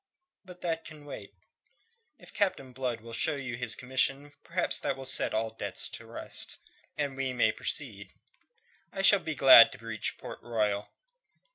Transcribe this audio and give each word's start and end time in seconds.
"But 0.43 0.61
that 0.61 0.83
can 0.83 1.05
wait. 1.05 1.35
If 2.17 2.33
Captain 2.33 2.73
Blood 2.73 3.01
will 3.01 3.13
show 3.13 3.35
you 3.35 3.55
his 3.55 3.75
commission, 3.75 4.31
perhaps 4.43 4.79
that 4.79 4.97
will 4.97 5.05
set 5.05 5.31
all 5.31 5.51
doubts 5.51 5.91
at 5.93 6.01
rest, 6.07 6.57
and 6.97 7.15
we 7.15 7.33
may 7.33 7.51
proceed. 7.51 8.11
I 8.91 9.03
shall 9.03 9.19
be 9.19 9.35
glad 9.35 9.71
to 9.73 9.77
reach 9.85 10.17
Port 10.17 10.41
Royal." 10.41 10.89